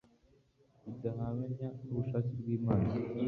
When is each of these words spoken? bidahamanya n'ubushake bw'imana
bidahamanya 0.83 1.67
n'ubushake 1.83 2.31
bw'imana 2.41 2.89